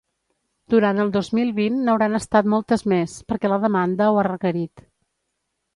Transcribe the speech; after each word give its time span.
Durant 0.73 1.01
el 1.03 1.11
dos 1.17 1.29
mil 1.39 1.51
vint 1.59 1.77
n’hauran 1.89 2.21
estat 2.21 2.49
moltes 2.55 2.85
més, 2.95 3.17
perquè 3.31 3.53
la 3.53 3.61
demanda 3.69 4.11
ho 4.15 4.21
ha 4.23 4.27
requerit. 4.31 4.89